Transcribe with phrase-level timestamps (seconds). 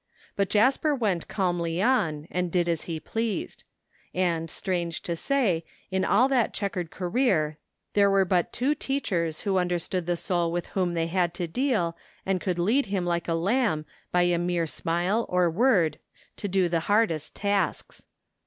[0.35, 3.63] But Jasper went calmly on and did as he pleased;
[4.15, 7.59] and strange to say in all that checkered career
[7.93, 11.95] there were but two teachers who understood the soul with whom they had to deal,
[12.25, 15.99] and could lead him like a lamb by a mere smile or word
[16.37, 18.03] to do the hardest tasks.